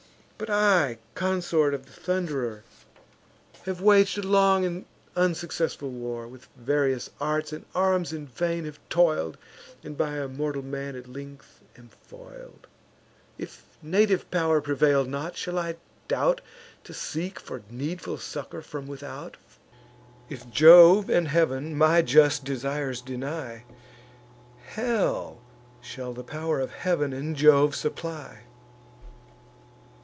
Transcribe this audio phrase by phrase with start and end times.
[0.37, 2.63] But I, the consort of the Thunderer,
[3.65, 4.85] Have wag'd a long and
[5.15, 9.37] unsuccessful war, With various arts and arms in vain have toil'd,
[9.83, 12.65] And by a mortal man at length am foil'd.
[13.37, 15.75] If native pow'r prevail not, shall I
[16.07, 16.41] doubt
[16.85, 19.37] To seek for needful succour from without?
[20.27, 23.63] If Jove and Heav'n my just desires deny,
[24.65, 25.39] Hell
[25.81, 28.41] shall the pow'r of Heav'n and Jove supply.